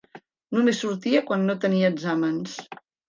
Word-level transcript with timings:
Només 0.57 0.79
sortia 0.85 1.21
quan 1.27 1.45
no 1.51 1.57
tenia 1.67 1.93
exàmens. 1.95 2.57